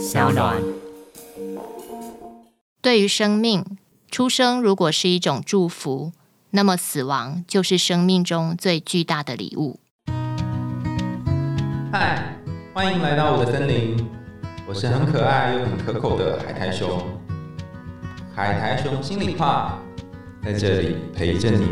[0.00, 0.56] 小暖。
[2.80, 3.62] 对于生命，
[4.10, 6.12] 出生如果是一种祝福，
[6.52, 9.78] 那么死亡就是生命中最巨大的礼物。
[11.92, 12.34] 嗨，
[12.72, 14.08] 欢迎来到我的森林，
[14.66, 17.06] 我是很可爱又很可口的海苔熊。
[18.34, 19.78] 海苔熊心里话，
[20.42, 21.66] 在这里陪着你。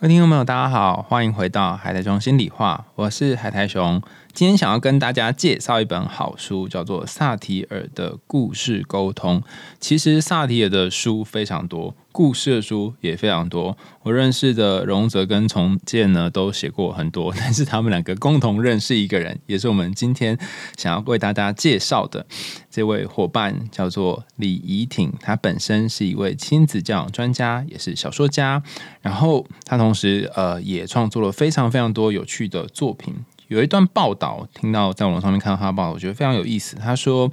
[0.00, 4.02] 各位听众朋友，大家好，欢迎回到海苔熊心里话，我是海苔熊。
[4.34, 9.42] 今天想要跟大家介绍一本好书，叫做萨提尔的故事沟通。
[9.78, 13.76] 其实萨提尔的书非常多，故事的书也非常多。
[14.02, 20.38] 我认识的荣泽跟重建呢，都写过很多，但是他们两个共同认识一个人，也是我们今天
[20.78, 22.26] 想要为大家介绍的
[22.70, 25.12] 这位伙伴，叫做李怡婷。
[25.20, 28.62] 她本身是一位亲子教养专家，也是小说家。
[29.02, 33.14] 然后她同时呃也创作了非常非常多有趣的作品。
[33.52, 36.74] 有一段报道，听到在网上面看到他的报道，我觉得非常有意思。
[36.76, 37.30] 他说：“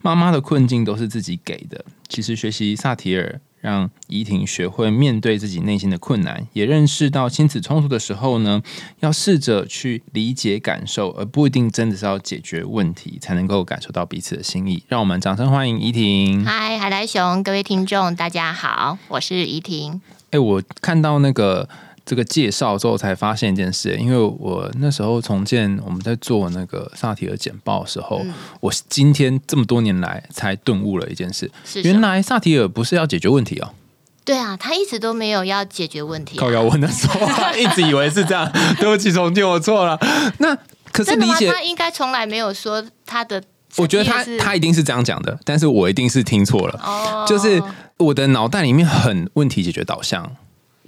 [0.00, 1.84] 妈妈的困境都是自己给的。
[2.08, 8.62] 其实学习萨提尔，让怡婷学会面对自己内心的困难，也认识到亲子冲突的时候呢，
[9.00, 14.82] 要试着去理解感受，而不一定真的是要解决问题，才能够感受到彼此的心意。
[14.88, 16.42] 让我们掌声欢迎怡婷。
[16.48, 20.00] 嗨，海苔熊，各位听众，大家好，我是怡婷。
[20.30, 21.68] 哎，我看到那个。
[22.08, 28.24] 这个介绍之后，才发现一件事，因为我那时候重建我们在做那个萨提尔简报的时候，
[28.60, 31.50] 我今天这么多年来才顿悟了一件事，
[31.84, 33.74] 原来萨提尔不是要解决问题哦。
[34.24, 36.38] 对啊，他一直都没有要解决问题。
[36.38, 38.50] 靠要问的时候，一直以为是这样。
[38.80, 39.98] 对不起，重建，我错了。
[40.38, 40.56] 那
[40.90, 43.42] 可是理解他应该从来没有说他的。
[43.76, 46.80] 我觉得他他一定是这样讲的，但是我一定是听错了。
[46.82, 47.62] 哦，就是
[47.98, 50.34] 我的脑袋里面很问题解决导向。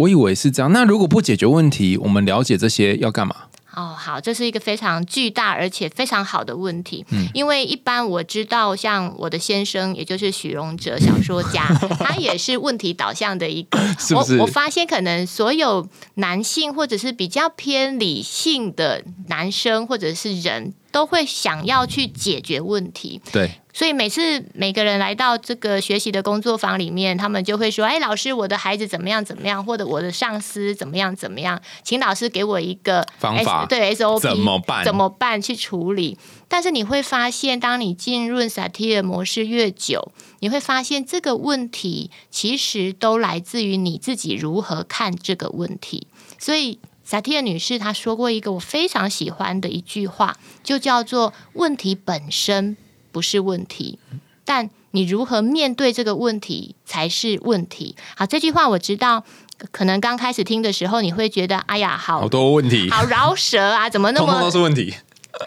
[0.00, 3.36] 我以为是这样，那如果不解决问题，我们了解这些要干嘛？
[3.74, 7.04] 哦，好，这是一个非常巨大而且非常好的问题。
[7.10, 11.66] 嗯，因为一般我知道，像我的先生，也就是许荣哲小说家，
[12.00, 13.78] 他也是问题导向的一个。
[13.98, 14.38] 是不是？
[14.38, 20.72] 我发现可能所有男性或者是比较偏理性的男生或者是人。
[20.92, 34.84] 都会想要去解决问题，对，所以每次每个人来到这个学习的工作坊里面，他们就会说：“哎，老师，我的孩子怎么样怎么样，或者我的上司怎么样怎么样，请老师给我一个方法，对 SOP 怎么办？
[34.84, 36.18] 怎么办去处理？”
[36.48, 46.08] 但是你会发现，当你浸润萨提尔模式越久，你会发现这个问题其实都来自于你自己如何看这个问题，
[46.38, 46.80] 所以。
[47.10, 52.76] 萨提尔女士她说过一个我非常喜欢的一句话，就叫做“问题本身
[53.10, 53.98] 不是问题，
[54.44, 59.24] 但你如何面对这个问题才是问题。”好，这句话我知道，
[59.72, 64.94] 可能刚开始听的时候你会觉得，哎呀，好好多问题，好饶舌啊，怎么那么都是问题？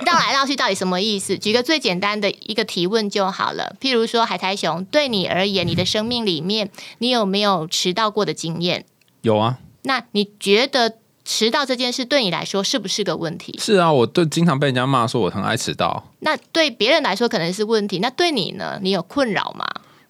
[0.05, 1.37] 绕来绕去到底什么意思？
[1.37, 8.85] 举个最简单的一个提问就好了，譬如说，海苔熊对你而言，你的生命里面，你有没有迟到过的经验？
[9.21, 9.59] 有啊。
[9.83, 10.97] 那你觉得？
[11.25, 13.55] 迟到这件事对你来说是不是个问题？
[13.59, 16.11] 是啊，我都经常被人家骂说我很爱迟到。
[16.19, 18.79] 那对别人来说可能是问题，那对你呢？
[18.81, 19.65] 你有困扰吗？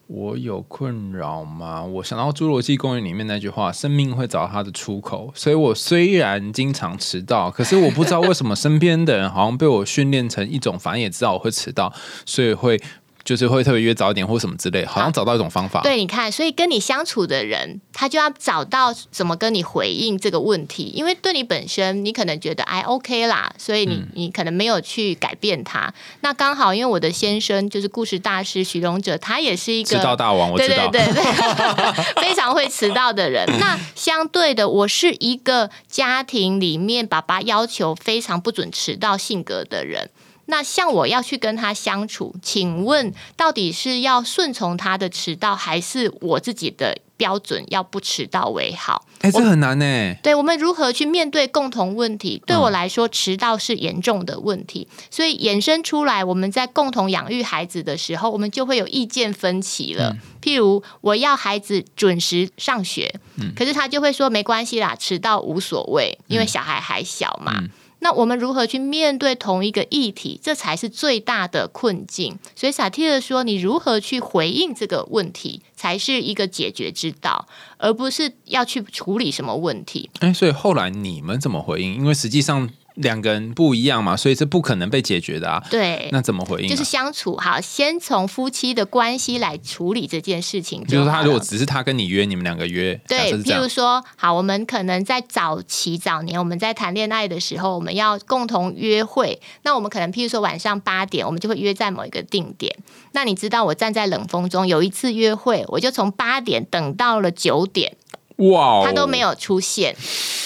[0.06, 1.82] 我有困扰吗？
[1.82, 11.92] 我想到《侏罗纪公园》里面那句话：“生命会找它的出口。”所以，我虽然经常迟到，可是我不知道为什么身边的人好像被我训练成一种，反正也知道我会迟到，
[12.26, 12.80] 所以会。
[13.24, 15.80] 就是会特别约早一点或什么之类，好像找到一种方法。
[15.80, 20.92] 对，你看，所以跟你相处的人，他就要找到怎么跟你回应这个问题。
[20.94, 25.92] 因为对你本身，你可能觉得哎 OK 啦，所以你你可能没有去改变他。
[26.20, 33.46] 那刚好，因为我的先生就是故事大师徐荣哲，他也是一个迟到大王，我知道，对对对， 非常会迟到的人。
[33.58, 40.10] 那相对的，我是一个家庭里面爸爸要求非常不准迟到性格的人。
[40.46, 49.06] 那像我要去跟他相处，请问到底是要顺从他的迟到，还是我自己的标准要不迟到为好？
[49.20, 50.14] 哎，这很难呢。
[50.22, 52.42] 对我们如何去面对共同问题？
[52.46, 60.14] 对我来说，迟到是严重的问题，所以衍生出来，我们在共同养育孩子的时候，我们就会有意见分歧了。
[60.42, 63.14] 譬如我要孩子准时上学，
[63.56, 67.64] 可是他就会说没关系啦，迟到无所谓，因为小孩还小嘛。
[68.04, 70.38] 那我们如何去面对同一个议题？
[70.42, 72.38] 这才是最大的困境。
[72.54, 77.48] 所以萨提尔说，你如何去回应这个问题，才是一个解决之道，
[77.78, 80.10] 而不是要去处理什么问题。
[80.20, 81.94] 哎，所以后来你们怎么回应？
[81.94, 85.62] 因为实际上两个人不一样嘛，所以这不可能被解决的啊。
[85.70, 86.70] 对，那怎么回应啊？
[86.70, 102.76] 就是相处好，先从夫妻的关系来处理这件事情就是他如果只是他跟你约，你们两个约，对，譬如说，好，我们可能在早期早年我们在谈恋爱的时候，我们要共同约会，那我们可能譬如说晚上八点，我们就会约在某一个定点。
[103.12, 107.96] 那你知道，我站在冷风中，有一次约会，我就从八点等到了九点，
[108.36, 109.96] 哇哦，他都没有出现。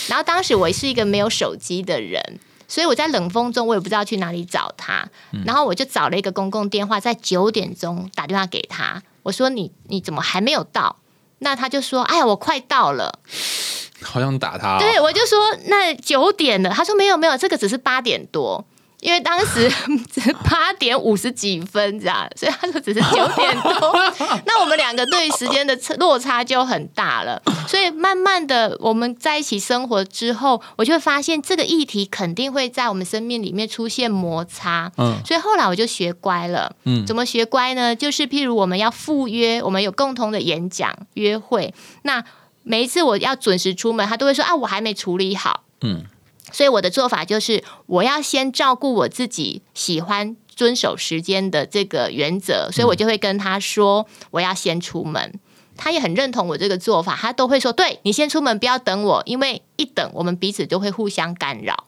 [0.08, 2.38] 然后当时我是一个没有手机的人。
[2.70, 5.08] 所以我在冷风中，我也不知道去哪里找他，
[5.46, 10.96] 然后我就找了一个公共电话，在九点钟打电话给他，我说你你怎么还没有到？
[11.38, 13.20] 那他就说：“哎呀，我快到了。
[14.02, 14.78] 好想打他、哦。
[14.78, 15.38] 对，我就说
[15.68, 18.62] ：“那九点了。”他说：“没有，没有，这个只是八点多，
[19.00, 19.70] 因为当时
[20.48, 23.92] 八点五十几分，这样，所以他说只是九点多。
[24.44, 34.90] 那我们两个对于时间的差落差就很大了，所以慢慢的我们在一起生活之后，我就会发现这个议题肯定会在我们生命里面出现摩擦。
[34.96, 36.74] 嗯所以后来我就学乖了。
[36.84, 37.94] 嗯怎么学乖呢？
[37.94, 41.72] 就是譬如我们要赴约，我们有共同的演讲约会，
[42.02, 42.24] 那
[42.62, 45.64] 每一次我要准时出门，他都会说啊，我还没处理好。
[45.82, 46.04] 嗯
[46.50, 55.38] 所以我的做法就是，我要先照顾我自己喜欢遵守时间的这个原则，所以我就会跟他说，我要先出门。
[55.76, 61.84] 他也很认同我这个做法，他都会说：“对你先出门，不要等我，因为一等我们彼此就会互相干扰。”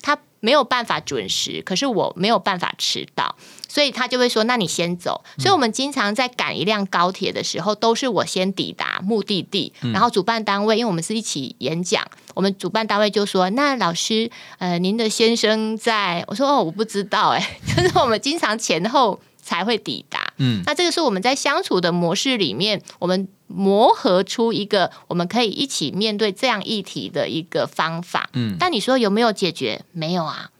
[0.00, 3.36] 他没有办法准时，可是我没有办法迟到，
[3.74, 28.30] 所以他就会说：“那你先走。”所以，我们经常在赶一辆高铁的时候，都是我先抵达目的地，然后主办单位，因为我们是一起演讲，我们主办单位就说：“那老师，呃，您的先生在？”我说：“哦，我不知道，哎， 就是我们经常前后才会抵达。”嗯，那这个是我们在相处的模式里面，我们磨合出一个我们可以一起面对这样议题的一个方法。
[28.34, 29.82] 嗯但你说有没有解决？
[29.92, 30.50] 没有啊，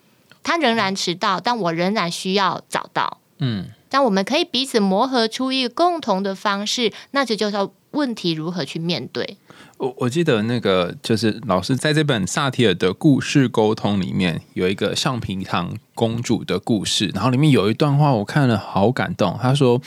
[0.44, 3.18] 他仍然迟到，但我仍然需要找到。
[3.38, 9.36] 嗯但我们可以彼此磨合出一个共同的方式，那这就叫问题如何去面对。
[9.78, 19.38] 我我记得那个就是老师在这本萨提尔的故事沟通里面有一个橡皮糖公主的故事，然后里面有一段话我看了好感动。
[19.40, 19.80] 他说，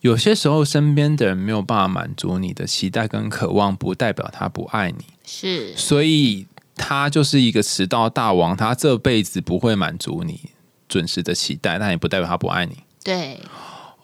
[0.00, 6.46] 有些时候身边的人没有办法满足你的期待跟渴望，不代表他不爱你，是所以
[6.76, 10.50] 他就是一个迟到大王，他这辈子不会满足你
[10.88, 12.78] 准时的期待，但也不代表他不爱你。
[13.02, 13.40] 对。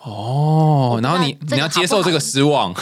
[0.04, 2.74] 哦，然后你这个你要接受这个失望，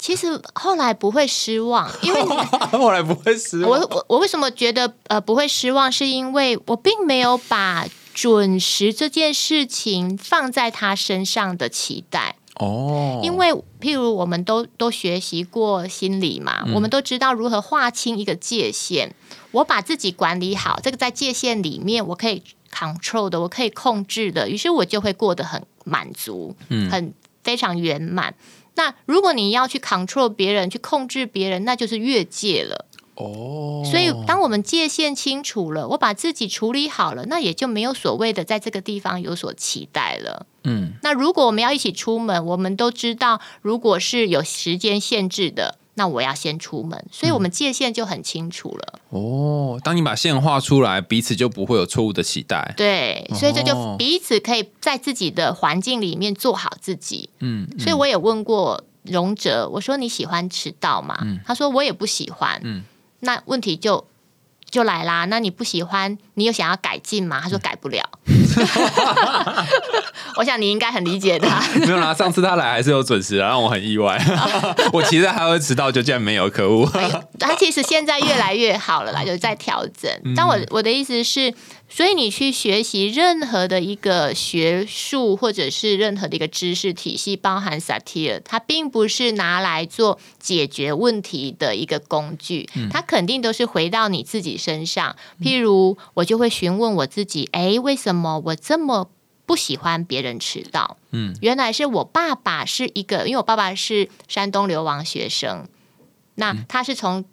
[0.00, 2.20] 其实后来不会失望，因为
[2.76, 12.34] 后来不会失我我我为什么觉得呃不会失望，是因为我并没有把准时这件事情放在他身上的期待。
[12.56, 13.54] 哦，因为
[13.86, 19.14] 譬如我们都都学习过心理嘛，我们都知道如何划清一个界限。
[19.52, 22.42] 我把自己管理好，这个在界限里面我可以
[22.72, 28.34] control 的，我可以控制的，于是我就会过得很满足，嗯很非常圆满。
[28.74, 32.86] 那如果你要去 control 别人，去控制别人，那就是越界了。
[33.16, 40.46] 哦，所以，当我们界限清楚了，我把自己处理好了，那也就没有所谓的在这个地方有所期待了。
[40.64, 49.00] 嗯那如果我们要一起出门，我们都知道，如果是有时间限制的，那我要先出门，所以我们界限就很清楚了。
[49.08, 52.74] 哦，当你把线画出来，彼此就不会有错误的期待。
[52.76, 57.30] 对，所以这哦就彼此可以在自己的环境里面做好自己。
[57.38, 61.16] 嗯，所以我也问过荣哲，我说你喜欢迟到吗？
[61.46, 62.60] 他说我也不喜欢。
[62.64, 62.84] 嗯
[63.20, 64.06] 那问题就
[64.70, 67.40] 就来啦，那你不喜欢，你有想要改进吗？
[67.42, 68.02] 他说改不了。
[70.36, 71.62] 我想你应该很理解他。
[71.80, 74.22] 没有啦，上次他来还是有准时啊，让我很意外。
[74.92, 76.86] 我其实还会迟到，就竟然没有，可恶。
[77.38, 80.10] 他其实现在越来越好了啦，就在调整。
[80.34, 81.52] 但我我的意思是，
[81.88, 95.16] 所以你去学习任何的一个学术或者是任何的一个知识体系，包含萨提尔，它并不是拿来做解决问题的一个工具，它肯定都是回到你自己身上。
[95.40, 99.08] 譬如我就会询问我自己，诶，为什么我这么
[99.46, 100.96] 不喜欢别人迟到？
[101.12, 105.68] 嗯，原来是我爸爸是一个，因为我爸爸是山东流亡学生，
[106.34, 107.24] 那他是从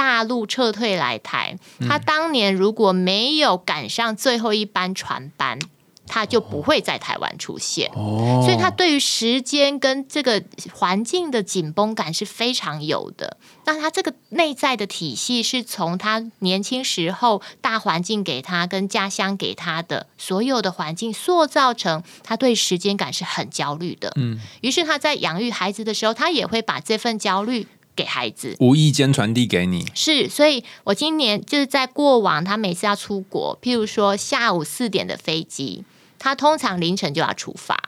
[0.00, 5.58] 大陆撤退来台，他当年如果没有赶上最后一班船班，
[6.06, 7.90] 他就不会在台湾出现。
[7.92, 10.42] 哦所以他对于时间跟这个
[10.72, 13.36] 环境的紧绷感是非常有的。
[13.66, 24.10] 那他这个内在的体系是从他年轻时候大环境给他跟家乡给他的所有的环境塑造成他对时间感是很焦虑的。
[24.16, 27.66] 嗯，于是他在养育孩子的时候，他也会把这份焦虑。
[28.00, 28.56] 给孩子。
[28.60, 35.84] 无意间传递给你，是，所以我今年就是在过往，他每次要出国，譬如说下午四点的飞机，
[36.18, 37.78] 他通常凌晨就要出发。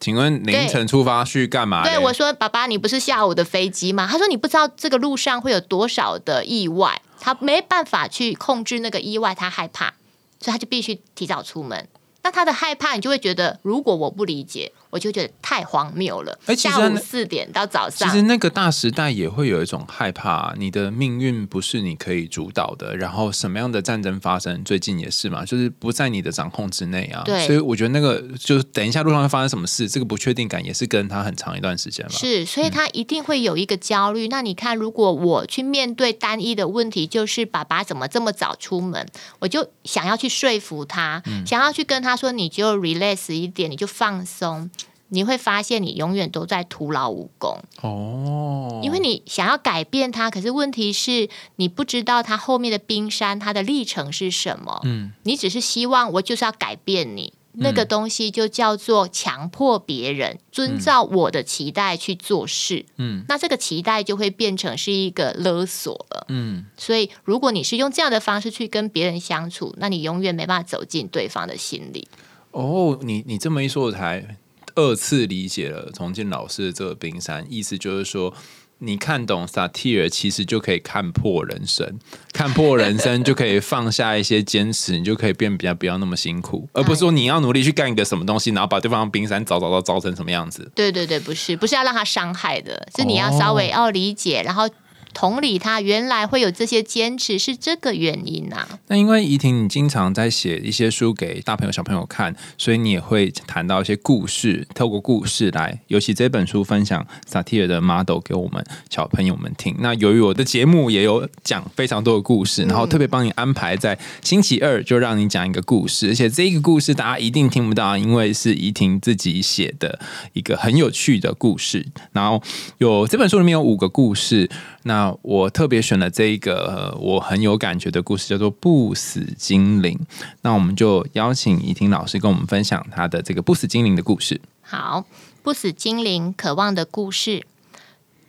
[0.00, 1.82] 请问凌晨出发去干嘛？
[1.82, 9.94] 对我说：“爸爸，你不是下午的飞机吗？”他说：“你不知道这个路上会有多少的意外，他没办法去控制那个意外，他害怕，
[10.40, 11.88] 所以他就必须提早出门。
[12.22, 16.38] 那他的害怕，你就会觉得，如果我不理解，我就觉得太荒谬了。
[16.46, 27.22] 哎其实下午四点到早上其上，实那个大时代也会有一种害怕，你的命运不是你可以主导的，然后什么样的战争发生，最近也是嘛，就是不在你的掌控之内啊。
[27.24, 32.12] 对所以我觉得那个就是等一下路上会发生什么事，这个不确定感也是跟他很长一段时间嘛。
[32.12, 34.28] 是，所以他一定会有一个焦虑。
[34.28, 39.06] 那你看，如果我去面对单一的问题，就是爸爸怎么这么早出门，
[39.40, 44.70] 我就想要去说服他，想要去跟他说，你就 relax 一点，你就放松。
[45.10, 54.80] 你会发现，你永远都在徒劳无功，哦，因为你想要改变他，可是问题是你不知道他后面的冰山，它的历程是什么。
[54.84, 62.84] 嗯，你只是希望我就是要改变你，那个东西就叫做强迫别人遵照我的期待去做事。
[62.96, 66.26] 嗯，那这个期待就会变成是一个勒索了。
[66.28, 72.06] 嗯，所以，如果你是用这样的方式去跟别人相处，那你永远没办法走进对方的心里。
[72.50, 74.36] 哦，你你这么一说，我才
[74.78, 78.32] 二次理解了重庆老师的这个冰山，意思就是说。
[78.80, 81.98] 你看懂 satire，，其实就可以看破人生，
[82.32, 90.70] 看破人生就可以放下一些坚持，你就可以变比较不要那么辛苦， 而不是说你要努力去干一个什么东西，然后把对方的冰山凿凿凿凿成什么样子。
[90.76, 94.70] 对对对，不是不是要让他伤害的，是你要稍微要理解，然后
[95.12, 98.68] 同理他原来会有这些坚持是这个原因啊。
[98.86, 109.74] 那因为怡婷，你经常在写一些书给大朋友、小朋友看，所以你也会谈到一些故事，透过故事来，尤其这本书分享萨提尔的 model 给我们小朋友们听。
[109.80, 119.98] 那由于我的节目也有讲非常多的故事，然后特别帮你安排在星期二就让你讲一个故事，而且这个故事大家一定听不到，因为是怡婷自己写的
[120.32, 121.86] 一个很有趣的故事。
[122.12, 122.42] 然后
[122.78, 124.48] 有这本书里面有五个故事，
[124.84, 129.98] 那我特别选了这一个、我很有感觉的故事，叫做《不死精灵》。
[130.42, 134.40] 那我们就邀请怡婷老师跟我们分享她的这个不死精灵的故事。
[134.62, 135.04] 好，
[135.42, 137.44] 不死精灵渴望的故事。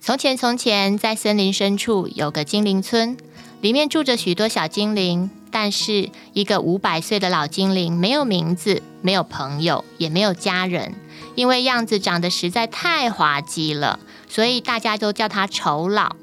[0.00, 3.16] 从前，从前，在森林深处有个精灵村，
[3.60, 5.30] 里面住着许多小精灵。
[5.52, 10.94] 但是，一个五百岁的老精灵没有名字，没有朋友，也没有家人，
[11.34, 16.14] 因为样子长得实在太滑稽了，所以大家都叫他丑老。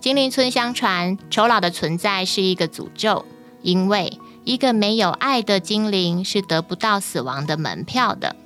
[0.00, 3.24] 精灵村相传，丑老的存在是一个诅咒，
[3.62, 8.36] 因为一个没有爱的精灵是得不到死亡的门票的。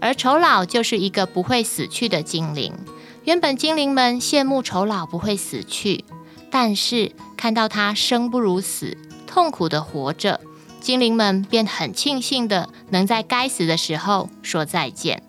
[0.00, 2.74] 而丑老就是一个不会死去的精灵。
[3.24, 6.04] 原本精灵们羡慕丑老不会死去，
[6.50, 8.96] 但是看到他生不如死，
[9.26, 10.40] 痛苦的活着，
[10.80, 15.22] 精灵们便很庆幸的能在该死的时候说再见。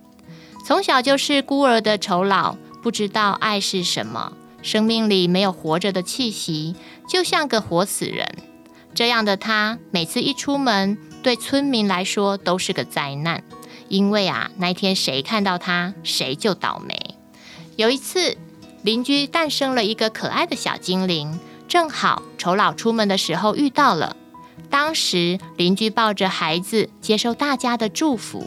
[0.65, 4.33] 从小就是孤儿的丑老，不知道爱是什么，
[4.67, 6.75] 生命里没有活着的气息，
[7.07, 8.27] 就像个活死人。
[8.93, 13.45] 这样的他，每次一出门，对村民来说都是个灾难。
[13.87, 17.15] 因为啊，那天谁看到他，谁就倒霉。
[17.77, 18.35] 有一次，
[18.81, 24.17] 邻居诞生了一个可爱的小精灵，正好丑老出门的时候遇到了。
[24.69, 28.45] 当时邻居抱着孩子接受大家的祝福，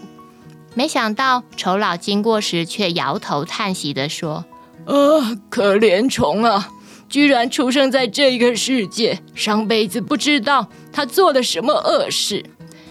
[0.74, 4.44] 没想到丑老经过时却摇头叹息地说
[4.90, 6.68] ：“啊，可怜虫啊，
[7.08, 12.44] 居然出生在这个世界，上辈子不知道他做了什么恶事。”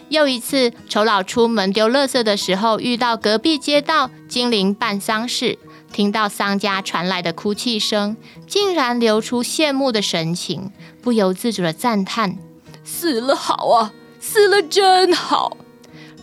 [0.08, 5.60] 又一次，丑老出门丢垃圾的时候，遇到隔壁街道精灵办丧事，
[5.94, 8.16] 听到丧家传来的哭泣声，
[8.48, 10.72] 竟然流出羡慕的神情，
[11.04, 12.38] 不由自主的赞叹
[12.84, 15.58] ：“死了好啊，死了真好。”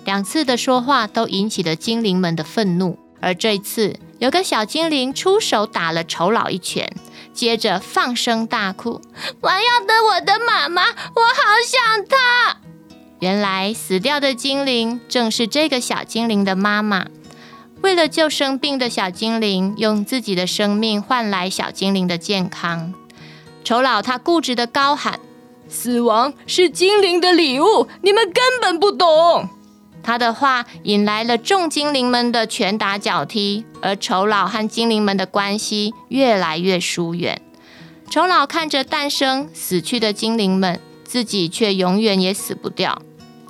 [0.04, 6.90] 两次的说话都引起了精灵们的愤怒，而这次有个小精灵出手打了丑老一拳，
[7.34, 9.02] 接着放声大哭
[9.42, 12.56] ：“我要得我的妈妈，我好想她！”
[13.20, 17.06] 原来死掉的精灵正是这个小精灵的妈妈。
[17.82, 22.94] 为了救生病的小精灵，用自己的生命换来小精灵的健康。
[23.64, 25.20] 丑老他固执的高喊
[25.68, 29.48] ：“死亡是精灵的礼物，你们根本不懂。”
[30.06, 37.42] 他的话引来了众精灵们的拳打脚踢，而丑老和精灵们的关系越来越疏远。
[38.08, 43.02] 丑老看着诞生、死去的精灵们，自己却永远也死不掉。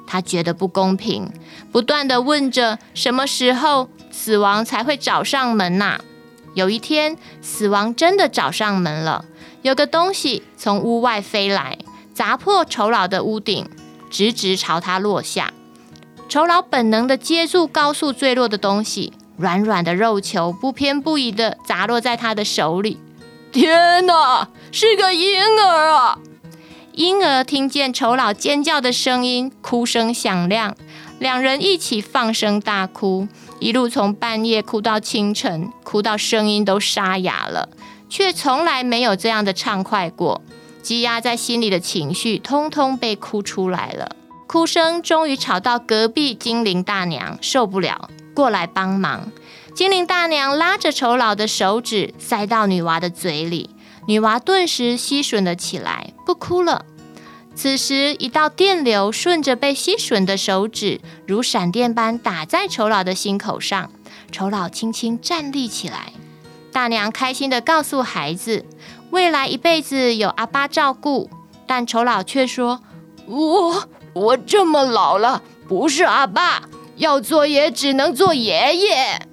[0.06, 1.30] 他觉得不公平，
[1.70, 6.00] 不断的问着：什么时候死亡才会找上门呐、
[6.54, 9.26] 有一天，死亡真的找上门了。
[9.60, 11.76] 有个东西从屋外飞来，
[12.14, 13.68] 砸破丑老的屋顶，
[14.08, 15.52] 直直朝他落下。
[16.28, 22.98] 酬劳本能的接住高速坠落的东西，软软的肉球不偏不倚的砸落在他的手里。
[23.52, 26.18] 天哪，是个婴儿啊！
[26.92, 30.74] 婴儿听见酬劳尖叫的声音，哭声响亮，
[31.18, 33.28] 两人一起放声大哭，
[33.60, 37.68] 一路从半夜哭到清晨，哭到声音都沙哑了，
[38.08, 40.42] 却从来没有这样的畅快过。
[40.82, 44.15] 积压在心里的情绪，通通被哭出来了。
[44.46, 49.32] 哭声终于吵到隔壁精灵大娘，受不了，过来帮忙。
[49.74, 53.70] 精灵大娘拉着丑老的手指塞到女娃的嘴里，
[54.06, 56.84] 女娃顿时吸吮了起来，不哭了。
[57.56, 63.90] 此时，一道电流顺着被吸吮的手指，如闪电般打在丑老的心口上。
[64.30, 66.12] 丑老轻轻站立起来。
[66.72, 68.64] 大娘开心地告诉孩子，
[69.10, 71.30] 未来一辈子有阿爸照顾。
[71.66, 72.80] 但丑老却说
[73.26, 76.62] ：“我……”我这么老了，不是阿爸
[76.96, 79.28] 要做，也只能做爷爷。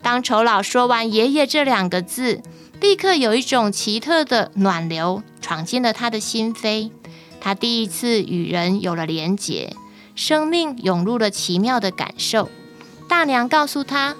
[0.00, 2.40] 当丑老说完“爷爷”这两个字，
[2.80, 6.92] 立刻有一种奇特的暖流闯进了他的心扉。
[7.40, 9.74] 他第一次与人有了连结，
[10.14, 12.48] 生命涌入了奇妙的感受。
[13.08, 14.14] 大娘告诉他：“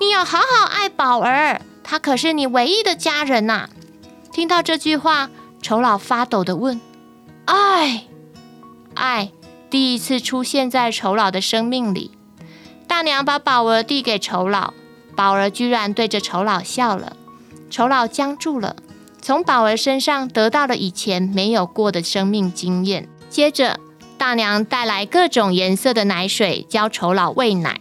[0.00, 3.68] 你要好好爱宝儿，他可是你唯一的家人呐。”
[4.32, 5.28] 听到这句话，
[5.60, 6.80] 丑老发抖的问
[7.44, 8.06] ：“爱？”
[8.94, 9.30] 爱
[9.70, 12.12] 第一次出现在丑老的生命里。
[12.86, 14.72] 大娘把宝儿递给丑老，
[15.16, 17.16] 宝儿居然对着丑老笑了。
[17.70, 18.76] 丑老僵住了，
[19.20, 23.08] 从宝儿身上得到了以前没有过的生命经验。
[23.28, 23.80] 接着，
[24.16, 27.76] 大娘带来各种颜色的奶水，教丑老喂奶，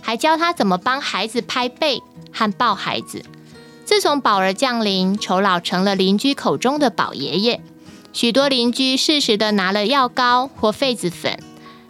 [0.00, 2.02] 还教他怎么帮孩子拍背
[2.32, 3.24] 和抱孩子。
[3.84, 7.60] 自从宝儿降临，丑老成了邻居口中的宝爷爷。
[8.12, 11.38] 许多邻居适时的拿了药膏或痱子粉，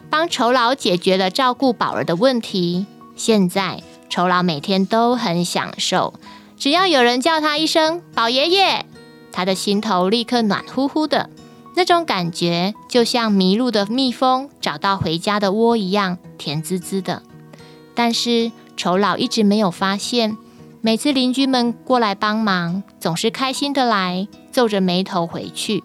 [0.09, 2.85] 帮酬劳解决了照顾宝儿的问题。
[3.15, 6.13] 现在酬劳每天都很享受，
[6.57, 8.85] 只要有人叫他一声“宝爷爷”，
[9.31, 11.29] 他的心头立刻暖乎乎的，
[11.75, 17.21] 那种感觉就像迷路的蜜蜂找到回家的窝一样甜滋滋的。
[17.93, 20.37] 但是酬劳一直没有发现，
[20.81, 25.83] 每次邻居们过来帮忙，总是开心的来，皱着眉头回去。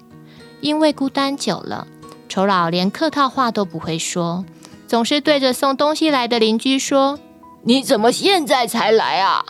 [0.60, 1.86] 因为孤单久了，
[2.28, 4.44] 丑老连客套话都不会说，
[4.86, 7.18] 总是对着送东西来的邻居说
[7.62, 9.44] ：“你怎么现在才来啊？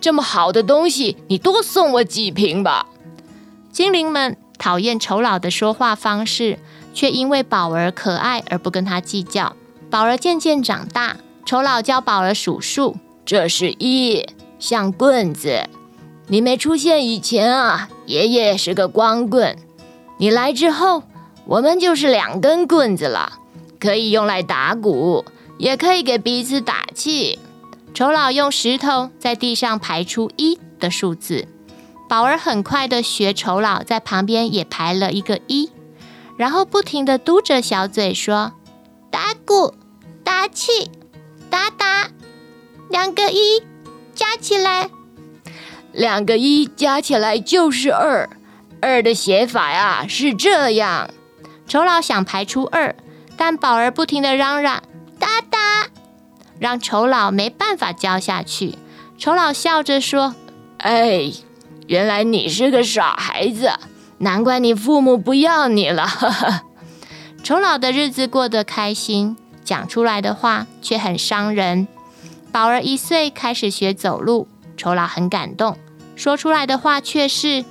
[0.00, 2.86] 这么好的东西，你多送我几瓶吧。”
[3.72, 6.58] 精灵们讨厌丑老的说话方式，
[6.92, 9.56] 却因为宝儿可爱而不跟他计较。
[9.88, 14.26] 宝儿渐渐长大，丑老教宝儿数数：“这是一，
[14.58, 15.68] 像棍子。
[16.28, 19.56] 你没出现以前啊，爷爷是个光棍。”
[20.22, 21.02] 你来之后，
[21.46, 23.40] 我们就是两根棍子了，
[23.80, 25.24] 可以用来打鼓，
[25.58, 27.40] 也可以给彼此打气。
[27.92, 31.48] 丑老用石头在地上排出一的数字，
[32.08, 35.72] 宝儿很快的学丑老在旁边也排了一个一，
[36.36, 38.52] 然后不停的嘟着小嘴说
[39.10, 39.74] ：“打鼓，
[40.22, 40.88] 打气，
[41.50, 42.10] 打打，
[42.88, 43.60] 两个一
[44.14, 44.88] 加起来，
[45.90, 48.30] 两个一加起来就是二。”
[48.82, 51.08] 二的写法呀是这样，
[51.68, 52.96] 丑老想排出二，
[53.36, 54.82] 但宝儿不停的嚷嚷
[55.20, 55.86] 哒哒，
[56.58, 58.74] 让丑老没办法教下去。
[59.16, 60.34] 丑老笑着说
[60.78, 61.32] ：“哎，
[61.86, 63.70] 原来你是个傻孩子，
[64.18, 66.08] 难怪你父母不要你了。
[67.44, 71.86] ”丑老的日子过得开心，讲出来的话却很伤人。
[72.50, 75.78] 宝儿一岁开始学走路，丑老很感动，
[76.16, 77.64] 说出来的话却是。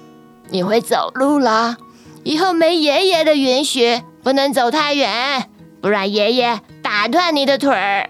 [0.51, 1.77] 你会走路了，
[2.23, 5.49] 以后没爷爷的允许，不能走太远，
[5.81, 8.09] 不然爷爷打断你的腿儿。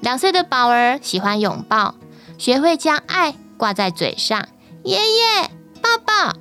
[0.00, 1.94] 两岁的宝儿喜欢拥抱，
[2.36, 4.48] 学会将爱挂在嘴上。
[4.82, 6.32] 爷爷抱抱。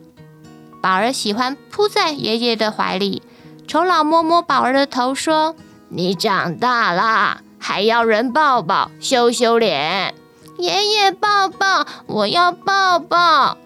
[0.82, 3.21] 宝儿喜欢扑在爷爷的怀里。
[3.67, 5.56] 丑老摸摸宝儿的头，说
[5.89, 10.15] ：“你长大了，还要人抱抱，羞羞脸。”
[10.58, 13.58] 爷爷抱抱，我要抱抱。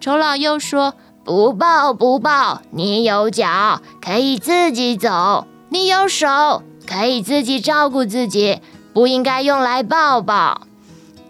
[0.00, 0.94] 丑老又说。
[1.24, 8.60] 不抱不抱，你有脚可以自己走，你有手可以自己照顾自己，
[8.92, 10.62] 不应该用来抱抱。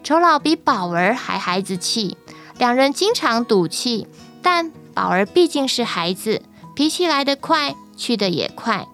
[0.02, 2.16] 丑老比宝儿还孩子气，
[2.58, 4.06] 两人经常赌气，
[4.42, 6.42] 但宝儿毕竟是孩子，
[6.74, 8.86] 脾气来得快，去得也快。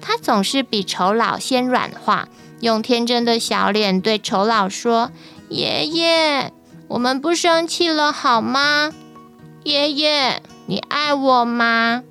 [0.00, 2.28] 他总是比丑老先软化，
[2.60, 5.10] 用天真的小脸对丑老说
[5.50, 6.52] ：“爷爷，
[6.88, 8.92] 我们不生气了好吗？
[9.66, 12.04] 爷爷，你爱我吗？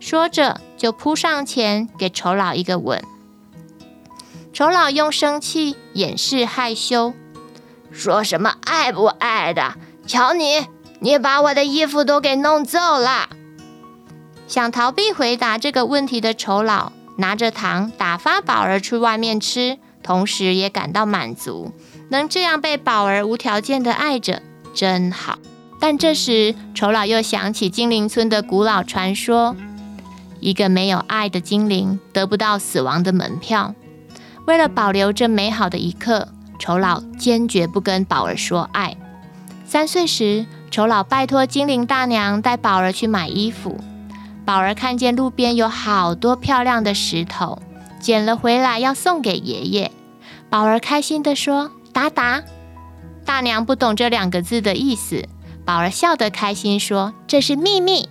[0.00, 3.04] 说着就扑上前给丑老一个吻。
[4.54, 7.12] 丑老用生气掩饰害羞，
[7.92, 9.74] 说什么爱不爱的？
[10.06, 10.66] 瞧你，
[11.00, 13.28] 你把我的衣服都给弄皱了。
[14.48, 21.70] 想逃避回答这个问题的丑老，拿着糖打发宝儿去外面吃，同时也感到满足，
[22.08, 24.40] 能这样被宝儿无条件的爱着，
[24.72, 25.38] 真好。
[25.86, 29.54] 但这时，丑老又想起精灵村的古老传说：
[30.40, 33.74] 一个没有爱的精灵得不到死亡的门票。
[34.46, 38.96] 为了保留这美好的一刻，丑老坚决不跟宝儿说爱。
[39.66, 43.78] 三岁时，丑老拜托精灵大娘带宝儿去买衣服。
[44.46, 47.60] 宝儿看见路边有好多漂亮的石头，
[48.00, 49.90] 捡了回来要送给爷爷。
[50.48, 52.42] 宝儿开心地说：“达达。”
[53.26, 55.28] 大娘不懂这两个字的意思。
[55.64, 58.08] 宝儿笑得开心，说：“这是秘密。”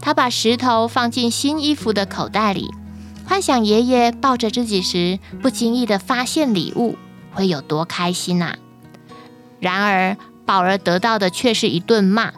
[0.00, 2.70] 他把石头放进新衣服的口袋里，
[3.26, 6.96] 幻想爷爷抱着自己时，不经意的发现礼物
[7.32, 8.54] 会有多开心呐！
[9.58, 12.32] 然而，宝儿得到的却是一顿骂：“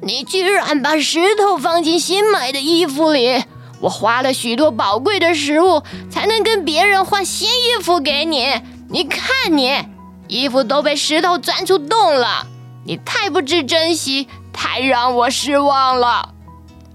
[0.00, 3.44] 你居然把石头放进新买的衣服里！
[3.80, 8.46] 我花了许多宝贵的食物，才能跟别人换新衣服给你。
[8.88, 9.84] 你看，你
[10.26, 12.46] 衣服都被石头钻出洞了。”
[12.88, 16.32] 你太不知珍惜，太让我失望了。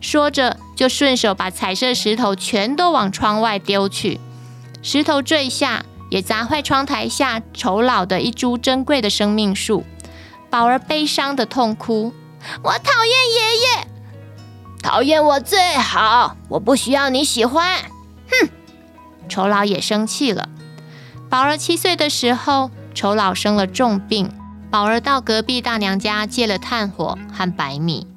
[0.02, 4.20] 说着，就顺手把彩色石头全都往窗外丢去。
[4.82, 9.84] 石头坠下，也砸坏窗台下丑老的一株珍贵的生命树。
[10.50, 12.12] 宝儿悲伤的痛哭
[12.64, 13.88] ：“我讨厌爷爷，
[14.82, 17.84] 讨厌我最好，我不需要你喜欢。”
[18.32, 18.50] 哼！
[19.30, 20.50] 丑老也生气了。
[21.30, 24.32] 宝儿七岁的时候，丑老生了重病。
[24.74, 28.08] 宝儿到隔壁大娘家借了炭火和白米，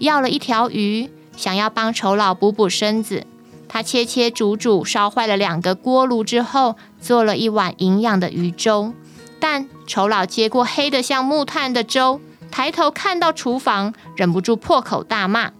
[0.00, 3.24] 要了一条鱼，想要帮丑老补补身子。
[3.68, 8.92] 他切切煮煮，烧坏了两个锅炉之后，做了一碗营养的鱼粥。
[9.38, 15.52] 但丑老接过黑的像木炭的粥，抬头看到厨房，忍不住破口大骂：“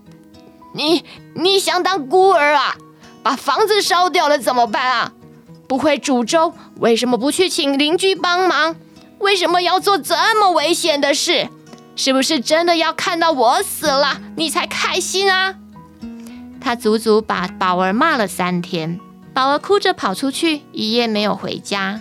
[0.74, 1.04] 你
[1.36, 2.74] 你想当孤儿啊？
[3.22, 5.12] 把房子烧掉了怎么办啊？
[5.68, 8.74] 不会煮粥，为什么不去请邻居帮忙？”
[9.22, 11.48] 为什么要做这么危险的事？
[11.94, 15.54] 是不是真的要看到我死了你才开心啊？
[16.60, 18.98] 他足足把宝儿骂了三天，
[19.32, 22.00] 宝儿哭着跑出去，一夜没有回家。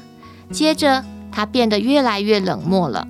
[0.51, 3.07] 接着，他变得越来越冷漠了。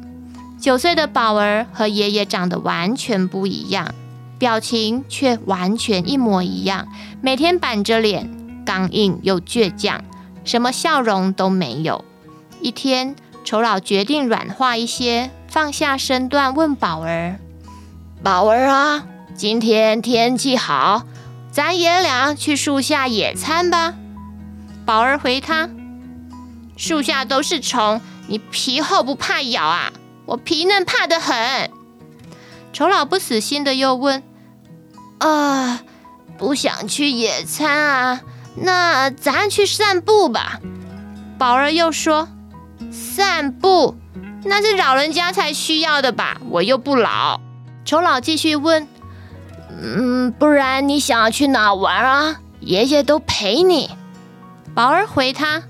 [0.60, 3.94] 九岁的宝儿和爷爷长得完全不一样，
[4.38, 6.88] 表情却完全一模一样，
[7.22, 8.30] 每天板着脸，
[8.66, 10.04] 刚硬又倔强，
[10.44, 12.04] 什么笑容都没有。
[12.60, 13.16] 一天。
[13.52, 17.36] 丑老决定软化一些，放下身段问宝儿
[18.24, 19.04] ：“宝儿啊，
[19.36, 21.04] 今天天气好，
[21.52, 23.96] 咱爷俩去树下野餐吧。”
[24.88, 25.70] 宝儿回他
[26.80, 29.92] ：“树下都是虫，你皮厚不怕咬啊？
[30.28, 31.72] 我皮嫩怕得很。”
[32.72, 34.24] 丑老不死心的又问
[35.20, 35.82] ：“啊，
[36.38, 38.22] 不想去野餐啊？
[38.56, 40.62] 那咱去散步吧。”
[41.38, 42.30] 宝儿又说。
[43.12, 43.98] 散步，
[44.46, 46.40] 那是老人家才需要的吧？
[46.50, 47.42] 我又不老。
[47.84, 48.88] 丑老继续问
[49.84, 52.38] ：“嗯，不然你想要去哪玩啊？
[52.62, 53.90] 爷爷都陪你。”
[54.74, 55.64] 宝儿回他：“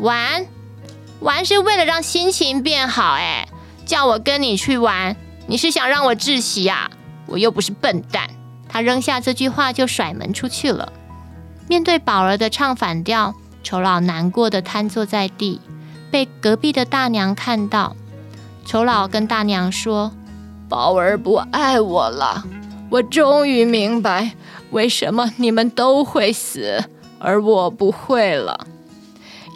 [0.00, 0.46] 玩，
[1.20, 3.12] 玩是为了让心情变好。
[3.12, 3.46] 哎，
[3.84, 5.14] 叫我跟你去玩，
[5.46, 6.90] 你是想让我窒息呀？
[7.26, 8.30] 我又不是笨蛋。”
[8.70, 10.90] 他扔下这句话就甩门出去了。
[11.68, 15.60] 面对宝儿的唱反调，丑老难过的瘫坐在地。
[16.10, 17.94] 被隔壁的大娘看到，
[18.64, 20.12] 丑老跟大娘说
[20.68, 22.44] ：“宝儿不爱我了，
[22.90, 24.32] 我终于明白
[24.70, 26.84] 为什么你们都会死，
[27.18, 28.66] 而我不会了，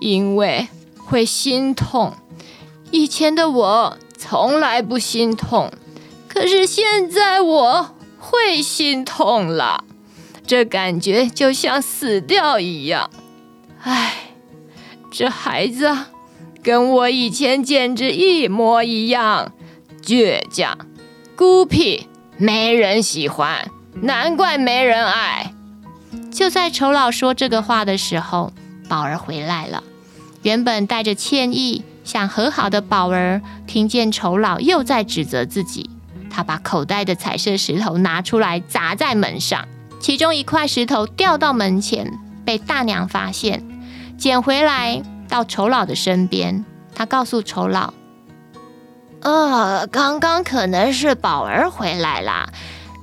[0.00, 2.14] 因为会心痛。
[2.90, 5.72] 以前的我从来不心痛，
[6.28, 9.82] 可是现在我会心痛了，
[10.46, 13.10] 这感觉就像死掉一样。
[13.82, 14.14] 唉，
[15.10, 15.92] 这孩子。”
[16.64, 19.52] 跟我以前简直一模一样，
[20.02, 20.78] 倔强、
[21.36, 25.52] 孤僻，没人喜欢，难怪没人爱。
[26.32, 28.50] 就在丑老说这个话的时候，
[28.88, 29.82] 宝儿回来了。
[30.40, 35.90] 原本带着歉意想和好的宝儿，听见丑老又在指责自己，
[36.30, 39.68] 他把口袋的彩色石头拿出来砸在门上，
[40.00, 42.10] 其中一块石头掉到门前，
[42.42, 43.62] 被大娘发现，
[44.16, 45.02] 捡回来。
[45.34, 47.92] 到丑老的身边，他告诉丑老
[49.20, 52.50] ：“呃，刚刚可能是宝儿回来啦，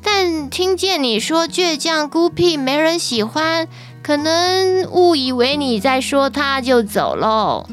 [0.02, 3.68] 但听见你说倔强孤僻没人喜欢，
[4.02, 7.68] 可能误以为你在说他就走喽。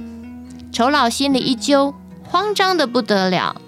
[0.72, 1.94] 丑老心里一揪，
[2.24, 3.60] 慌张的不得了。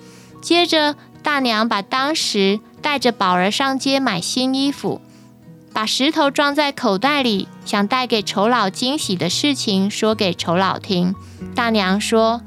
[0.42, 5.00] 接着，大娘把当时带着宝儿上街买新衣服，
[5.72, 11.14] 把石头装在口袋里，想带给丑老惊喜的事情说给丑老听。
[11.54, 12.42] 大娘说。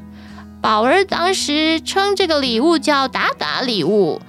[0.61, 4.21] 宝儿当时称这个礼物叫“达达礼物”，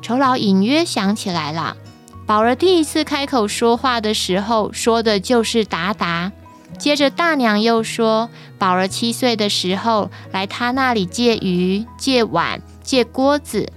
[0.00, 1.76] 丑老隐约想起来了。
[2.24, 6.32] 宝儿第一次开口说话的时候，说的就是“达达”。
[6.80, 13.70] 接着大娘又说，宝儿七岁的时候来他那里借鱼、借碗、借锅子。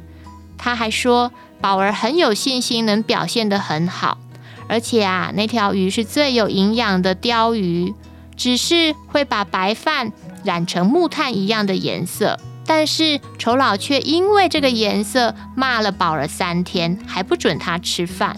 [0.58, 4.18] 他还说，宝儿很有信心，能表现得很好，
[4.68, 7.94] 而且啊，那条鱼是最有营养的鲷鱼，
[8.36, 10.12] 只是会把白饭。
[10.44, 18.38] 染成木炭一样的颜色，但是丑老却因为这个颜色骂了宝儿三天，还不准他吃饭。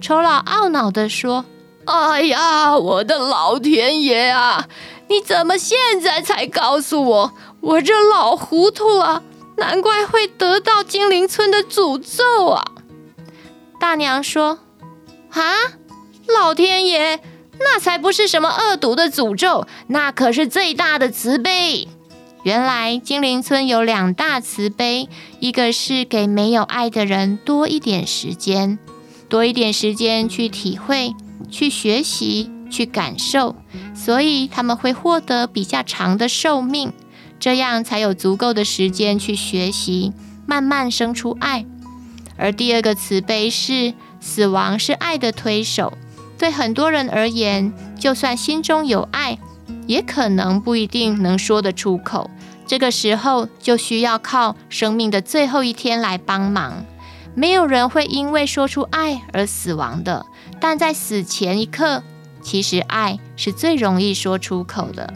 [0.00, 1.44] 丑老懊恼地说
[1.84, 4.66] ：“哎呀，我的老天爷啊！
[5.08, 7.32] 你怎么现在才告诉我？
[7.60, 9.22] 我这老糊涂了，
[9.62, 12.64] 难怪会得到精灵村的诅咒啊！”
[13.78, 14.58] 大娘说
[15.30, 15.54] ：“啊，
[16.26, 17.20] 老天爷！”
[17.60, 21.86] 那才不是什么恶毒的诅咒，那可是最大的慈悲。
[22.42, 28.80] 原来精灵村有两大慈悲，一个是给没有爱的人多一点时间，
[29.28, 31.14] 多一点时间去体会、
[31.48, 33.54] 去学习、去感受，
[33.94, 36.92] 所以他们会获得比较长的寿命，
[37.42, 40.12] 这样才有足够的时间去学习，
[40.46, 41.66] 慢慢生出爱。
[42.36, 45.92] 而第二个慈悲是死亡是爱的推手。
[46.38, 49.38] 对很多人而言，就算心中有爱，
[49.88, 52.30] 也可能不一定能说得出口。
[52.64, 56.84] 这个时候就需要靠生命的最后一天来帮忙。
[57.34, 60.24] 没有人会因为说出爱而死亡的，
[60.60, 62.04] 但在死前一刻，
[62.40, 65.12] 其实爱是最容易说出口的。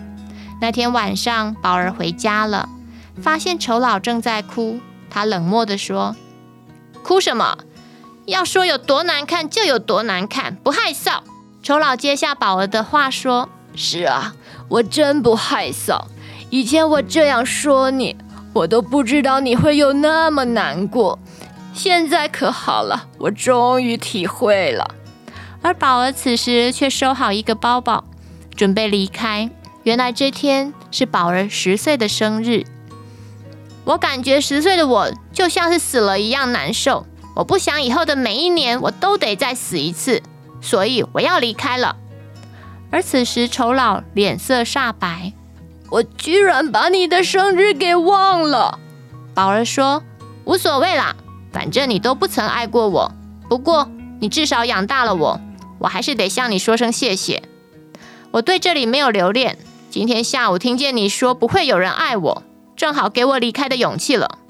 [0.61, 2.69] 那天晚上，宝儿回家了，
[3.21, 4.81] 发现丑老正在哭。
[5.11, 6.17] 他冷漠地说
[7.03, 7.59] ：“哭什么？”
[8.27, 11.21] 要说有多难看就有多难看，不害臊。
[11.63, 14.35] 丑老接下宝儿的话说：“是啊，
[14.69, 16.01] 我真不害臊。
[16.51, 18.17] 以前我这样说你，
[18.53, 21.19] 我都不知道你会有那么难过。
[21.73, 24.95] 现在可好了，我终于体会了。”
[25.63, 28.05] 而宝儿此时却收好一个包包，
[28.55, 29.51] 准备离开。
[29.87, 32.65] 原来这天是宝儿十岁的生日。
[33.85, 37.07] 我感觉十岁的我就像是死了一样难受。
[37.37, 40.25] 我不想以后的每一年我都得再死一次，
[40.61, 41.95] 所以我要离开了。
[42.91, 45.33] 而此时丑老脸色煞白，
[45.91, 48.81] 我居然把你的生日给忘了。
[49.35, 50.03] 宝儿说
[50.47, 51.15] ：“无所谓啦，
[51.53, 53.13] 反正你都不曾爱过我。
[53.49, 55.41] 不过你至少养大了我，
[55.79, 57.45] 我还是得向你说声谢谢。
[58.33, 59.57] 我对这里没有留恋。
[59.97, 62.43] 今天下午听见你说不会有人爱我，
[62.77, 64.41] 正好给我离开的勇气了。”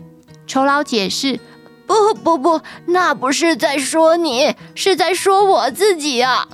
[0.45, 1.39] 丑老解释。
[1.87, 6.49] 不不不，那不是在说你，是在说我自己啊！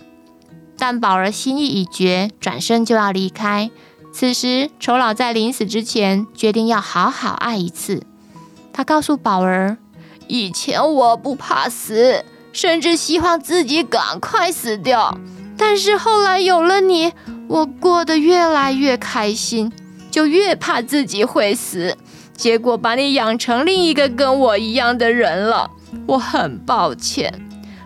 [0.76, 3.70] 但宝儿心意已决，转身就要离开。
[4.12, 8.02] 此时，丑老在临死之前决定要好好爱一次。
[8.74, 9.78] 他告诉宝儿
[10.28, 15.16] ：“以前我不怕死，甚至希望自己赶快死掉。
[15.64, 17.12] 但是后来有了你，
[17.46, 19.70] 我过得越来越开心，
[20.10, 21.96] 就越怕自己会死。”
[22.34, 25.70] 结果把你养成另一个跟我一样的人了，
[26.06, 27.32] 我很抱歉。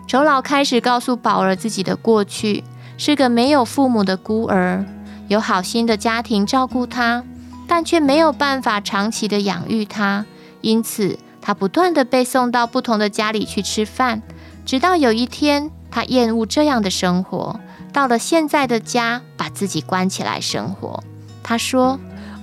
[0.08, 2.64] 丑老开始告诉宝儿自己的过去，
[2.96, 4.82] 是个没有父母的孤儿，
[5.28, 7.22] 有好心的家庭照顾他，
[7.68, 10.24] 但却没有办法长期的养育他，
[10.62, 14.22] 因此他不断的被送到不同的家里去吃饭，
[14.64, 17.60] 直到有一天他厌恶这样的生活，
[17.96, 21.02] 到了现在的家，把自己关起来生活。
[21.42, 21.98] 他说。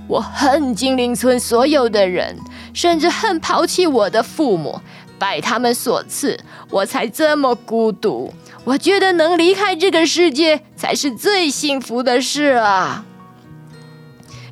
[0.05, 2.37] 我恨精灵村所有的人，
[2.73, 4.81] 甚至恨抛弃我的父母，
[5.17, 6.37] 拜他们所赐，
[6.69, 8.33] 我才这么孤独。
[8.65, 13.05] 我觉得能离开这个世界才是最幸福的事啊！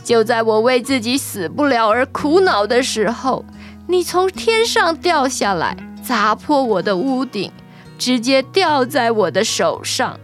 [0.06, 3.44] 就在我为自己死不了而苦恼的时候，
[3.88, 7.52] 你从天上掉下来，砸破我的屋顶，
[8.00, 10.18] 直接掉在我的手上。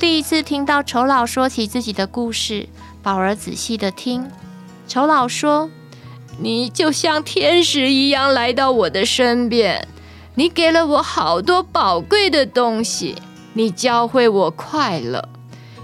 [0.00, 2.66] 第一次听到丑老说起自己的故事。
[3.02, 4.26] 宝儿仔细的听，
[4.88, 5.68] 丑老说
[6.40, 9.86] ：“你就像天使一样来到我的身边，
[10.36, 13.16] 你给了我好多宝贵的东西，
[13.52, 15.28] 你教会我快乐。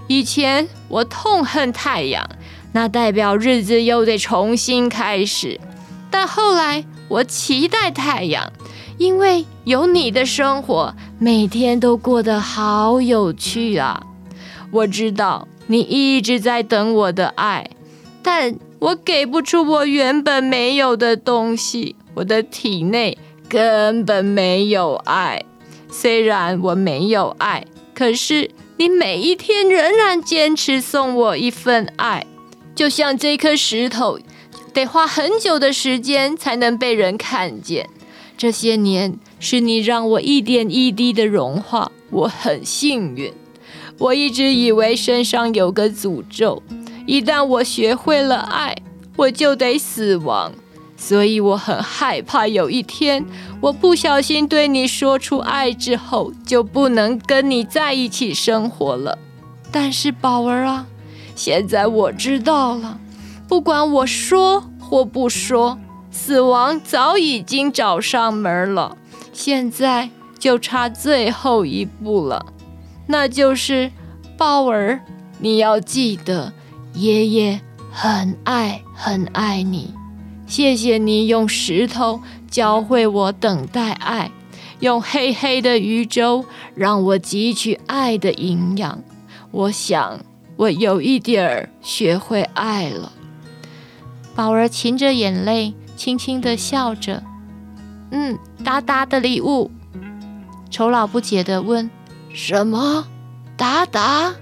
[0.07, 2.27] 以前我痛恨太阳，
[2.71, 5.61] 那代表日子又得重新开始。
[6.09, 8.51] 但后来我期待太阳，
[8.97, 14.03] 因为有你的生活，每天都过得好有趣啊！
[14.77, 17.71] 我知道你一直在等我的爱，
[18.21, 21.95] 但我给不出我原本没有的东西。
[22.13, 23.17] 我的体内
[23.49, 25.43] 根本没有爱。
[25.89, 32.25] 虽然我没有爱，可是你每一天仍然坚持送我一份爱，
[32.75, 34.19] 就像这颗石头，
[34.73, 37.89] 得花很久的时间才能被人看见。
[38.37, 43.33] 这些年是你让我一点一滴的融化，我很幸运。
[43.99, 46.61] 我一直以为身上有个诅咒，
[47.05, 48.75] 一旦我学会了爱，
[49.15, 50.51] 我就得死亡。
[50.99, 53.23] 所以我很害怕有一天
[53.61, 59.17] 我不小心对你说出爱之后，就不能跟你在一起生活了。
[59.71, 60.87] 但是宝儿啊，
[61.35, 62.99] 现在我知道了，
[63.47, 65.77] 不管我说或不说，
[66.09, 68.97] 死亡早已经找上门了。
[69.31, 72.43] 现在就差最后一步了。
[73.07, 73.91] 那就是
[74.37, 74.99] 宝儿，
[75.39, 76.53] 你要记得，
[76.93, 79.93] 爷爷很爱很爱你。
[80.45, 84.31] 谢谢你用石头教会我等待爱，
[84.79, 89.01] 用黑黑的鱼粥让我汲取爱的营养。
[89.51, 90.19] 我想
[90.55, 93.11] 我有一点儿学会爱了。
[94.35, 97.23] 宝儿噙着眼泪，轻轻地笑着。
[98.11, 99.71] 嗯，达达的礼物。
[100.69, 101.89] 丑老不解地问。
[102.37, 103.07] 什么？
[103.57, 104.35] 达达？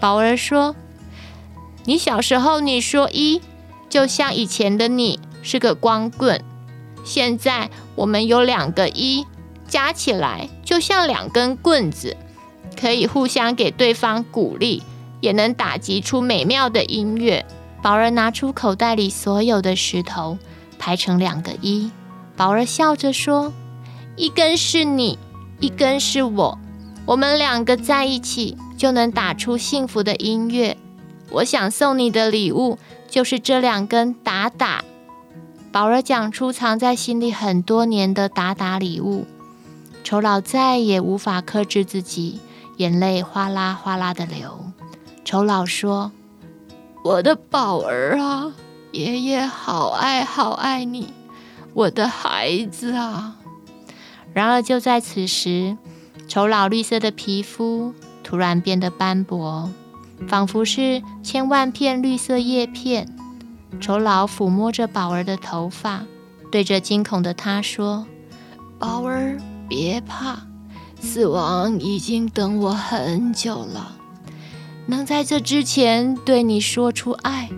[0.00, 0.74] 宝儿说
[1.84, 3.42] ：“你小时候，你说一，
[3.90, 6.42] 就像以前的你是个光棍。
[7.04, 9.26] 现在我们有两个一，
[9.68, 12.16] 加起来就像两根棍子，
[12.80, 14.82] 可以互相给对方鼓励，
[15.20, 17.44] 也能打击出美妙的音乐。”
[17.82, 20.38] 宝儿拿出口袋里所有的石头，
[20.78, 21.90] 排成两个一。
[22.38, 23.52] 宝儿笑着说
[24.16, 25.18] ：“一根是你，
[25.60, 26.58] 一根是我。”
[27.06, 30.76] 我们两个在一起就能打出幸福的音乐。
[31.30, 34.84] 我想送你的礼物就是这两根打打。
[35.70, 39.24] 宝儿讲出藏在心里很多年的打打礼物。
[40.02, 42.40] 丑老再也无法克制自己，
[42.76, 44.72] 眼泪哗啦哗啦的流。
[45.24, 46.10] 丑老说
[47.04, 48.52] ：“我的宝儿啊，
[48.92, 51.12] 爷爷好爱好爱你，
[51.74, 53.36] 我的孩子啊。”
[54.32, 55.76] 然而就在此时。
[56.28, 59.70] 丑老绿色的皮肤突然变得斑驳，
[60.26, 63.08] 仿佛是千万片绿色叶片。
[63.80, 66.04] 丑老抚摸着宝儿的头发，
[66.50, 68.06] 对着惊恐的他说
[68.78, 70.40] ：“宝儿，别怕，
[71.00, 73.96] 死亡已经等我很久了。
[74.86, 77.50] 能在这之前对你说出爱，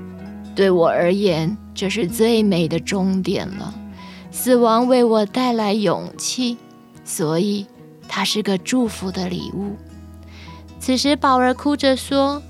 [0.54, 3.74] 对我而言，这是最美的终点了。
[4.30, 6.58] 死亡为我带来勇气，
[7.04, 7.66] 所以。”
[8.08, 9.76] 它是个祝福的礼物。
[10.80, 12.42] 此时，宝儿哭着说：“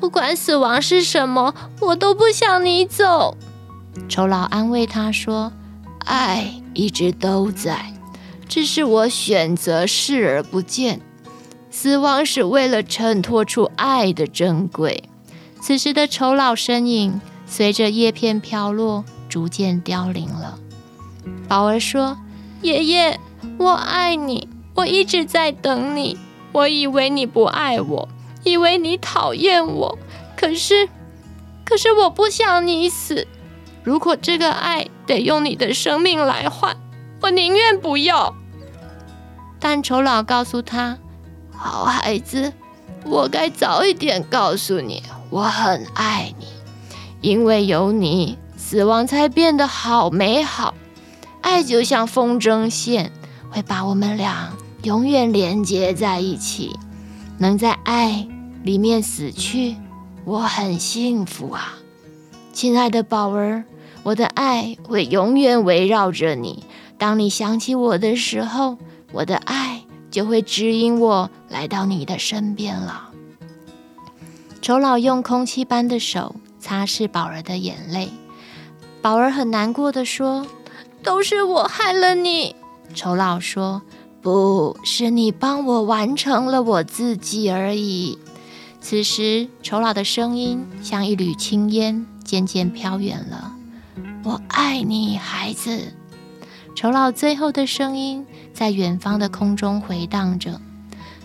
[0.00, 3.36] 不管死亡是什么，我都不想你走。”
[4.08, 5.52] 丑老安慰他说
[6.04, 7.92] ：“爱一直都在，
[8.48, 11.00] 只是我选择视而不见。
[11.70, 15.04] 死亡是为了衬托出爱的珍贵。”
[15.60, 20.58] 此时的丑老身影随着叶片飘落，逐渐凋零了。
[21.46, 22.18] 宝儿说
[22.62, 23.20] ：“爷爷，
[23.58, 26.18] 我爱你。”我一直在等你，
[26.52, 28.08] 我以为你不爱我，
[28.44, 29.98] 以为你讨厌我，
[30.36, 30.88] 可是，
[31.64, 33.26] 可是我不想你死。
[33.84, 36.76] 如果这个爱得用你的生命来换，
[37.20, 38.34] 我宁愿不要。
[39.60, 40.98] 但丑老告诉他
[41.54, 42.52] ：“好孩子，
[43.04, 46.46] 我该早一点告诉你，我很爱你，
[47.20, 50.74] 因为有你，死亡才变得好美好。
[51.42, 53.12] 爱就像风筝线，
[53.50, 56.76] 会把我们俩。”永远连接在一起，
[57.38, 58.26] 能在爱
[58.64, 59.76] 里面死去，
[60.24, 61.74] 我很幸福啊，
[62.52, 63.62] 亲爱的宝儿，
[64.02, 66.64] 我的爱会永远围绕着你。
[66.98, 68.76] 当你想起我的时候，
[69.12, 73.10] 我的爱就会指引我来到你的身边了。
[74.60, 78.08] 丑老用空气般的手擦拭宝儿的眼泪，
[79.00, 80.44] 宝儿很难过的说
[81.04, 82.56] ：“都是我害了你。”
[82.96, 83.82] 丑老说。
[84.22, 88.18] 不是你帮我完成了我自己而已。
[88.80, 93.52] 此时，丑老的声音像一缕青烟，渐渐飘远了。
[94.22, 95.92] 我爱你，孩子。
[96.76, 98.24] 丑老最后的声音
[98.54, 100.60] 在远方的空中回荡着。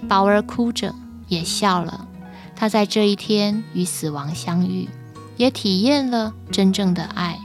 [0.09, 0.95] 宝儿哭着，
[1.27, 2.07] 也笑了。
[2.55, 4.89] 他在这一天与死亡相遇，
[5.37, 7.39] 也体验了真正的爱。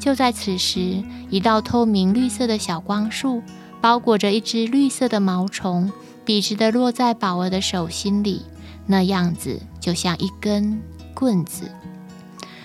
[0.00, 3.42] 就在此时，一道透明绿色的小光束
[3.80, 5.92] 包裹着一只绿色的毛虫，
[6.24, 8.42] 笔直地落在宝儿的手心里，
[8.86, 10.80] 那样子就像一根
[11.14, 11.70] 棍子。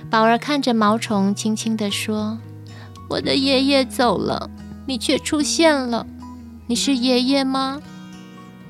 [0.09, 2.39] 宝儿看着毛虫，轻轻地说
[3.09, 4.49] ：“我的爷爷走了，
[4.87, 6.05] 你却出现了。
[6.67, 7.81] 你是爷爷吗？”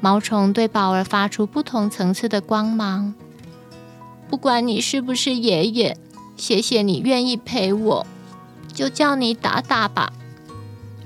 [0.01, 3.13] 毛虫对宝儿发出不同层次的光芒。
[4.29, 5.97] 不管你是不是爷爷，
[6.35, 8.07] 谢谢你愿意陪我，
[8.73, 10.11] 就叫你打打吧。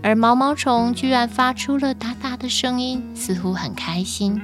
[0.06, 4.40] 而毛毛虫居然发出了哒哒的声音，似乎很开心。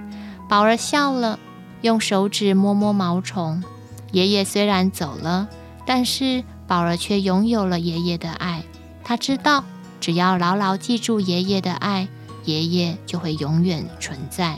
[0.50, 1.38] 宝儿笑了，
[1.82, 3.64] 用手指摸摸毛虫。
[4.12, 5.48] 爷爷虽然走了。
[5.86, 8.64] 但是宝儿却拥有了爷爷的爱，
[9.04, 9.64] 他知道
[10.00, 12.08] 只要牢牢记住爷爷的爱，
[12.46, 14.58] 爷爷就会永远存在。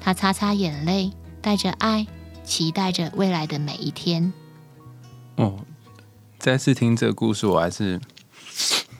[0.00, 2.06] 他擦擦眼泪，带着爱，
[2.44, 4.32] 期待着未来的每一天。
[5.36, 5.58] 哦，
[6.38, 8.00] 再次听这个故事，我还是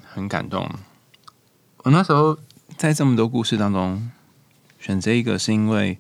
[0.03, 0.69] 很感动。
[1.85, 2.39] 我那时候
[2.77, 4.11] 在这么多故事当中
[4.79, 5.99] 选这一个，是因为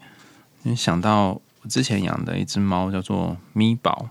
[0.74, 4.09] 想到我之前养的一只猫叫做咪宝，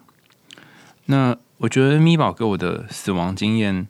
[1.06, 1.38] 那。
[1.58, 3.88] 我觉得咪宝给我的死亡经验，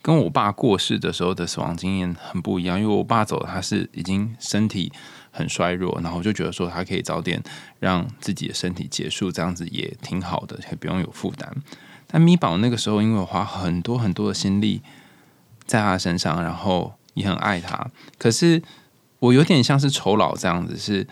[0.00, 2.78] 跟我爸过世的时候的死亡经验很不一样。
[2.78, 4.92] 因为我爸走了，他是已经身体
[5.32, 7.42] 很衰弱，然后我就觉得说他可以早点
[7.80, 11.52] 让自己的身体结束，这样子也挺好的，也不用有负担。
[12.06, 14.80] 但咪宝那个时候，因为我花很多很多的心力
[15.66, 18.62] 在他身上，然后也很爱他，可是
[19.18, 21.06] 我有点像是酬劳这样子，是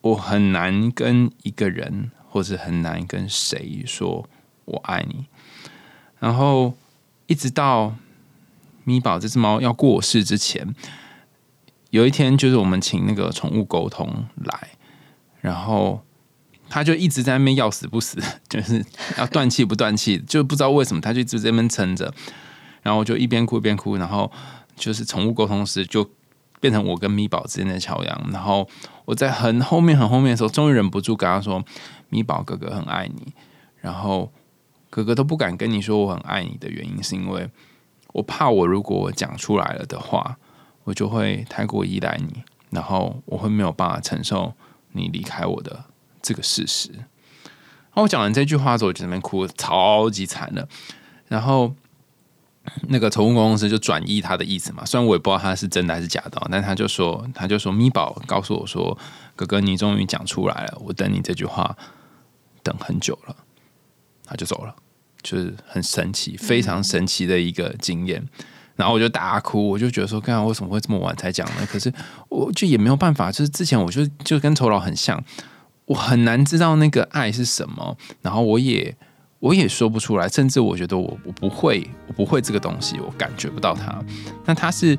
[0.00, 4.28] 我很难跟一个人，或者很难跟谁说。
[4.68, 5.26] 我爱你，
[6.18, 6.76] 然后
[7.28, 7.94] 一直到
[8.82, 10.74] 咪宝这只猫要过世之前，
[11.90, 14.70] 有一天就是我们请那个宠物沟通来，
[15.40, 16.02] 然后
[16.68, 18.20] 他就一直在那边要死不死，
[18.50, 18.84] 就是
[19.16, 22.12] 要断气不断气，就不知道为什么他就一直在那边撑着，
[22.86, 24.30] 然后我就一边哭一边哭，然后
[24.76, 26.08] 就是宠物沟通师就
[26.60, 28.66] 变成我跟咪宝之间的桥梁，然后
[29.04, 31.64] 我在很后面很后面的时候，终于忍不住跟他说
[32.08, 33.32] ：“咪宝哥哥很爱你。”
[33.82, 34.30] 然后。
[34.88, 37.50] 哥哥都不敢跟你说我很爱你的原因，是因为
[38.14, 40.38] 我怕我如果我讲出来了的话，
[40.84, 44.54] 我就会太过依赖你，然后我会没有办法承受
[44.92, 45.84] 你离开我的
[46.22, 46.92] 这个事实。
[46.92, 50.66] 然后我讲完这句话之后，我就在那边哭超级惨的。
[51.28, 51.74] 然后
[52.88, 58.96] 那个宠物公司就转译他的意思嘛，虽然我也不知道他是真的还是假的，但他就说，他就说咪宝告诉我说，
[59.34, 61.76] 哥哥你终于讲出来了，我等你这句话
[62.62, 63.36] 等很久了，
[64.24, 64.74] 他就走了。
[65.22, 68.24] 就是很神奇，非常神奇的一个经验。
[68.76, 71.66] 然后我就大哭，我就觉得说，刚刚为什么会这么晚才讲呢？
[71.68, 71.92] 可是
[72.28, 75.20] 我就也没有办法，就是之前我就就跟酬劳很像，
[75.86, 78.96] 我很难知道那个爱是什么，然后我也
[79.38, 84.02] 我也说不出来，甚至我觉得我我不会，我不会这个东西，我感觉不到它。
[84.44, 84.96] 那它是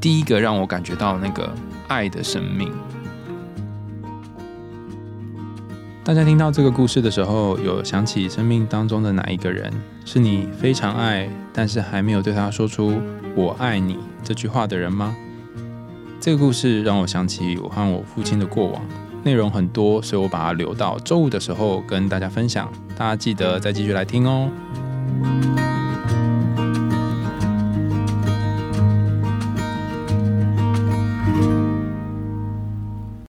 [0.00, 1.52] 第一个让我感觉到那个
[1.88, 2.72] 爱的生命。
[6.04, 9.72] 大家听到这个故事的时候，有想起生命当中的哪一个人
[10.04, 13.00] 是你非常爱，但是还没有对他说出
[13.34, 15.14] “我爱你”这句话的人吗？
[16.20, 18.82] 这个故事让我想起我和我父亲的过往，
[19.24, 22.68] 内容很多，所以我把它留到周五的时候跟大家分享。
[23.02, 24.48] 大家记得再继续来听哦。